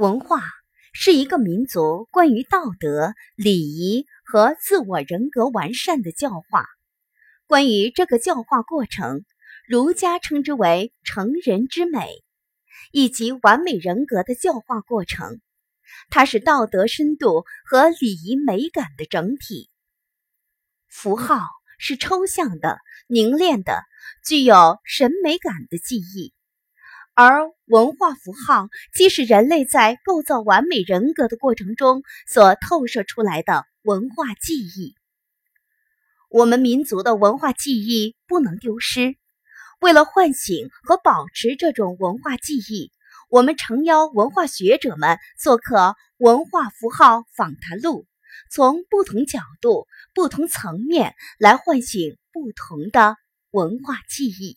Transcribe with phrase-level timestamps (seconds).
[0.00, 0.40] 文化
[0.94, 6.64] 是一个民族关于道德、礼仪和自我人格完善的教化。
[7.46, 9.26] 关于这个教化过程，
[9.68, 12.08] 儒家称之为成人之美，
[12.92, 15.38] 以及完美人格的教化过程。
[16.08, 19.68] 它是道德深度和礼仪美感的整体。
[20.88, 21.46] 符号
[21.78, 23.82] 是抽象的、凝练的、
[24.24, 26.32] 具有审美感的记忆。
[27.22, 34.94] 而文化符号，既是人类在构造完美人格的过程中所透射出来的文化记忆。
[36.30, 39.16] 我们民族的文化记忆不能丢失。
[39.82, 42.90] 为了唤醒和保持这种文化记忆，
[43.28, 45.76] 我们诚邀文化学者们做客
[46.16, 48.04] 《文化符号访谈录》，
[48.50, 53.18] 从不同角度、不同层面来唤醒不同的
[53.50, 54.56] 文化记忆。